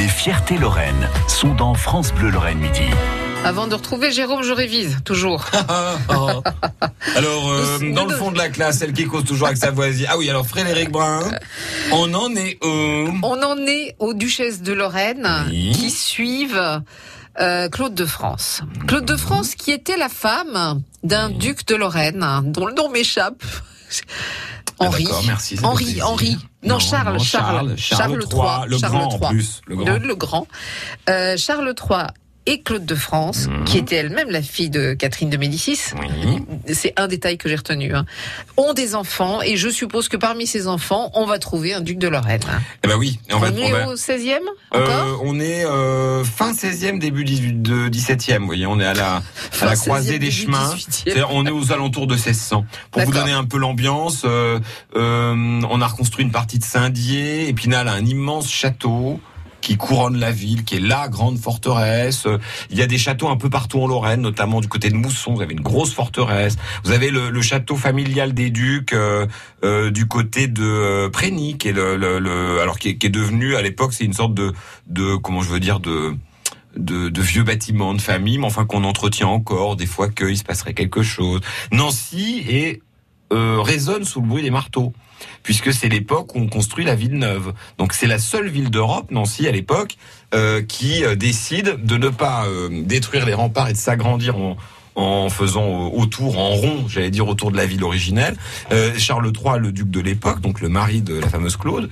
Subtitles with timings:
[0.00, 2.88] Les fiertés Lorraine sont dans France Bleu Lorraine Midi.
[3.44, 5.44] Avant de retrouver Jérôme, je révise, toujours.
[6.08, 10.06] alors, euh, dans le fond de la classe, celle qui cause toujours avec sa voisine.
[10.08, 11.30] Ah oui, alors Frédéric Brun,
[11.92, 13.10] on en est où?
[13.22, 15.72] On en est aux Duchesses de Lorraine Oui.
[15.72, 16.80] qui suivent
[17.38, 18.62] euh, Claude de France.
[18.88, 23.42] Claude de France qui était la femme d'un duc de Lorraine dont le nom m'échappe.
[24.80, 25.06] Ah, Henri.
[25.26, 26.00] merci, fait Henri.
[26.02, 26.36] Henri.
[26.62, 29.28] Non, Charles, non, Charles, Charles, Charles III, le Charles grand en III.
[29.30, 29.86] plus, le grand.
[29.92, 30.46] Le, le grand.
[31.08, 31.98] Euh, Charles III
[32.46, 33.64] et Claude de France, Mhm.
[33.64, 36.42] qui était elle-même la fille de Catherine de Médicis, Oui.
[36.74, 38.06] c'est un détail que j'ai retenu, hein,
[38.56, 41.98] ont des enfants et je suppose que parmi ces enfants, on va trouver un duc
[41.98, 42.40] de Lorraine.
[42.82, 44.40] Eh ben oui, on On, va, est on va- au 16e
[44.70, 44.88] encore?
[44.88, 45.99] Euh, on est euh,
[46.60, 48.38] 16e, début 18, de 17e.
[48.40, 49.22] Vous voyez, on est à la,
[49.60, 50.74] à la 16e, croisée des chemins.
[50.74, 50.86] 18e.
[51.04, 52.64] C'est-à-dire, on est aux alentours de 1600.
[52.90, 54.58] Pour vous donner un peu l'ambiance, euh,
[54.96, 57.48] euh, on a reconstruit une partie de Saint-Dié.
[57.48, 59.20] Épinal a un immense château
[59.62, 62.26] qui couronne la ville, qui est la grande forteresse.
[62.70, 65.34] Il y a des châteaux un peu partout en Lorraine, notamment du côté de Mousson.
[65.34, 66.56] Vous avez une grosse forteresse.
[66.84, 69.26] Vous avez le, le château familial des Ducs euh,
[69.62, 73.06] euh, du côté de euh, Prégny, qui est le, le- le- alors qui est, qui
[73.06, 74.54] est devenu à l'époque, c'est une sorte de,
[74.86, 76.14] de comment je veux dire de
[76.76, 80.74] de, vieux bâtiments de famille, mais enfin qu'on entretient encore des fois qu'il se passerait
[80.74, 81.40] quelque chose.
[81.72, 82.80] Nancy est
[83.32, 84.92] euh, résonne sous le bruit des marteaux,
[85.44, 87.52] puisque c'est l'époque où on construit la ville neuve.
[87.78, 89.96] Donc c'est la seule ville d'Europe, Nancy à l'époque,
[90.34, 94.34] euh, qui euh, décide de ne pas détruire les remparts et de s'agrandir
[94.96, 98.36] en faisant autour, en rond, j'allais dire autour de la ville originelle.
[98.98, 101.88] Charles III, le duc de l'époque, donc le mari de la fameuse Claude,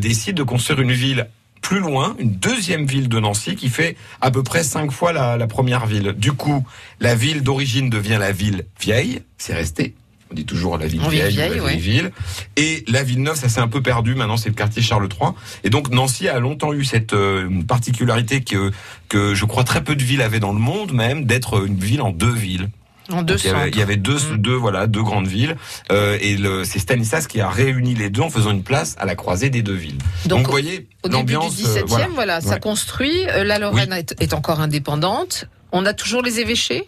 [0.00, 1.26] décide de construire une ville
[1.64, 5.38] plus loin, une deuxième ville de Nancy qui fait à peu près cinq fois la,
[5.38, 6.12] la première ville.
[6.12, 6.64] Du coup,
[7.00, 9.94] la ville d'origine devient la ville vieille, c'est resté.
[10.30, 11.76] On dit toujours la ville On vieille, vieille, la ouais.
[11.76, 12.10] vieille ville.
[12.56, 14.14] Et la ville neuve, ça s'est un peu perdu.
[14.14, 15.30] Maintenant, c'est le quartier Charles III.
[15.64, 18.70] Et donc, Nancy a longtemps eu cette euh, particularité que,
[19.08, 22.02] que je crois très peu de villes avaient dans le monde, même, d'être une ville
[22.02, 22.68] en deux villes.
[23.12, 24.36] En deux il y avait, il y avait deux, Mm.
[24.38, 25.56] deux, voilà, deux grandes villes.
[25.92, 29.04] Euh, et le- c'est Stanislas qui a réuni les deux en faisant une place à
[29.04, 29.98] la croisée des deux villes.
[30.26, 31.54] Donc, Donc, vous voyez, Au début du l'ambiance.
[31.56, 32.08] 17e, euh, voilà.
[32.14, 32.40] voilà.
[32.40, 33.26] ça construit.
[33.28, 35.46] Euh, La Lorraine est, est encore indépendante.
[35.72, 36.86] On a toujours les évêchés?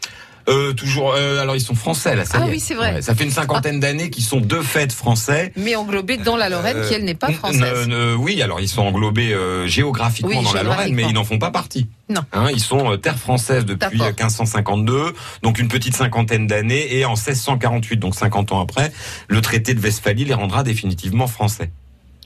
[0.48, 1.14] Euh, toujours.
[1.14, 2.24] euh, alors ils sont français là.
[2.24, 2.52] Ça Ah y est.
[2.52, 2.94] oui, c'est vrai.
[2.94, 5.52] Ouais, ça fait une cinquantaine d'années qu'ils sont de fait français.
[5.56, 7.88] mais englobés dans la Lorraine, Euh, qui elle n'est pas française.
[8.18, 11.38] oui, alors ils sont englobés euh, géographiquement Oui, dans la Lorraine, mais ils n'en font
[11.38, 11.88] pas partie.
[12.08, 12.20] Non.
[12.32, 14.06] Hein, ils sont euh, terre française depuis D'accord.
[14.06, 15.12] euh, 1552,
[15.42, 18.92] donc une petite cinquantaine d'années, et en 1648, donc 50 ans après,
[19.28, 21.70] le traité de Westphalie les rendra définitivement français.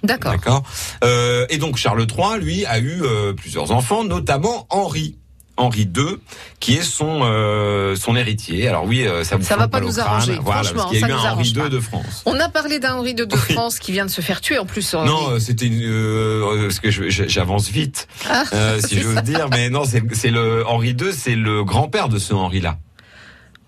[0.02, 0.32] D'accord.
[0.32, 0.62] D'accord.
[1.04, 5.16] Euh, et donc Charles III, lui, a eu euh, plusieurs enfants, notamment Henri.
[5.60, 6.16] Henri II,
[6.58, 8.66] qui est son euh, son héritier.
[8.68, 11.04] Alors oui, euh, ça vous Ça va pas nous arranger, Voilà, franchement, parce qu'il y
[11.04, 11.64] a ça eu un Henri pas.
[11.64, 12.22] II de France.
[12.26, 13.54] On a parlé d'un Henri II de Oui.
[13.54, 14.94] France qui vient de se faire tuer en plus.
[14.94, 15.08] Henri.
[15.08, 19.14] Non, euh, c'était une, euh, parce que je- je- j'avance vite, Ah, euh, si j'ose
[19.14, 19.22] ça.
[19.22, 22.78] dire, mais non, c'est c'est le Henri II, c'est le grand-père de ce Henri-là,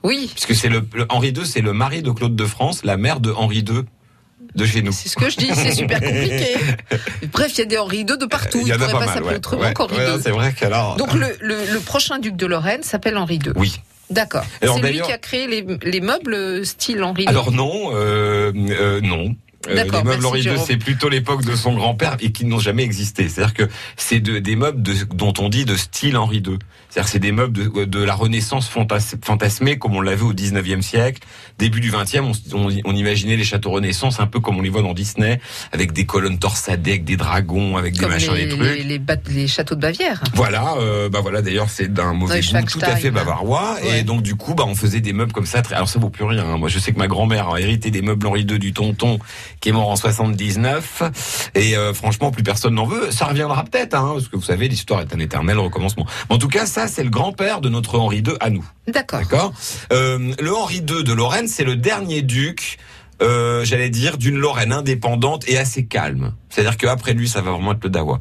[0.03, 2.97] Oui, puisque c'est le, le Henri II, c'est le mari de Claude de France, la
[2.97, 3.82] mère de Henri II
[4.54, 4.92] de chez nous.
[4.92, 6.56] c'est ce que je dis, c'est super compliqué.
[7.32, 8.58] Bref, il y a des Henri II de partout.
[8.60, 9.36] Il Il y en ne a pourrait pas s'appeler ouais.
[9.36, 10.20] autrement Ouais, qu'Henri II.
[10.22, 10.96] c'est vrai qu'alors.
[10.96, 13.52] Donc le, le, le prochain duc de Lorraine s'appelle Henri II.
[13.56, 13.80] oui.
[14.10, 14.44] D'accord.
[14.60, 17.28] C'est lui qui a créé les, les meubles style Henri II.
[17.28, 19.34] Alors non, euh, euh, non.
[19.68, 22.82] Euh, les meubles Henri II, c'est plutôt l'époque de son grand-père et qui n'ont jamais
[22.82, 23.28] existé.
[23.30, 23.62] C'est-à-dire que
[23.96, 26.58] c'est de, des meubles de, dont on dit de style Henri II.
[26.92, 30.82] C'est-à-dire c'est des meubles de, de la Renaissance fantas- fantasmée comme on l'avait au 19e
[30.82, 31.22] siècle.
[31.58, 32.20] Début du 20e,
[32.53, 35.41] on, on, on imaginait les châteaux Renaissance un peu comme on les voit dans Disney,
[35.72, 38.60] avec des colonnes torsadées, avec des dragons, avec des machins, les, des trucs.
[38.60, 40.22] les, les les châteaux de Bavière.
[40.34, 41.41] Voilà, euh, bah voilà.
[41.41, 43.76] D'ailleurs, c'est d'un mauvais goût tout à fait bavarois.
[43.82, 44.00] Ouais.
[44.00, 45.62] Et donc du coup, bah on faisait des meubles comme ça.
[45.62, 45.74] Très...
[45.76, 46.44] Alors ça vaut plus rien.
[46.44, 46.59] hein.
[46.59, 49.19] Moi, je sais que ma grand-mère a hérité des meubles Henri II du tonton
[49.60, 51.50] qui est mort en 79.
[51.54, 53.10] Et euh, franchement, plus personne n'en veut.
[53.10, 56.06] Ça reviendra peut-être, hein, parce que vous savez, l'histoire est un éternel recommencement.
[56.28, 58.65] En tout cas, ça, c'est le grand-père de notre Henri II à nous.
[58.88, 59.20] D'accord.
[59.20, 59.53] D'accord.
[59.93, 62.78] Euh, le Henri II de Lorraine, c'est le dernier duc.
[63.22, 66.32] euh, j'allais dire d'une Lorraine indépendante et assez calme.
[66.48, 68.19] C'est-à-dire qu'après lui, ça va vraiment être le Dawa.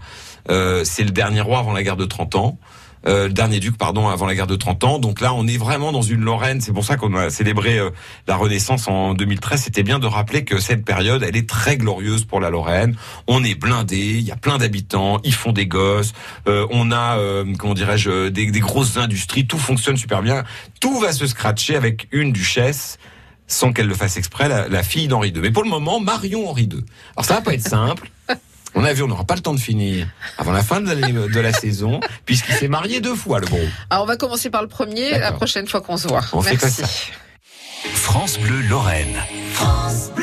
[0.50, 2.60] Euh, c'est le dernier roi avant la guerre de 30 ans.
[3.08, 5.00] Euh, le dernier duc, pardon, avant la guerre de 30 ans.
[5.00, 6.62] Donc là, on est vraiment dans une Lorraine.
[6.62, 7.90] C'est pour ça qu'on a célébré euh,
[8.28, 9.62] la Renaissance en 2013.
[9.62, 12.96] C'était bien de rappeler que cette période, elle est très glorieuse pour la Lorraine.
[13.28, 16.14] On est blindé, il y a plein d'habitants, ils font des gosses.
[16.48, 19.48] Euh, on a, euh, comment dirais-je, des, des grosses industries.
[19.48, 20.44] Tout fonctionne super bien.
[20.80, 22.98] Tout va se scratcher avec une duchesse
[23.48, 25.42] sans qu'elle le fasse exprès, la, la fille d'Henri II.
[25.42, 26.84] Mais pour le moment, Marion Henri II.
[27.16, 28.10] Alors ça va pas être simple.
[28.76, 30.08] On a vu, on n'aura pas le temps de finir
[30.38, 33.60] avant la fin de la, de la saison, puisqu'il s'est marié deux fois, le gros.
[33.90, 36.22] Alors on va commencer par le premier la prochaine fois qu'on se voit.
[36.34, 36.82] On fait Merci.
[36.82, 36.94] comme ça.
[37.94, 39.18] France Bleu Lorraine.
[39.54, 40.21] France Bleu.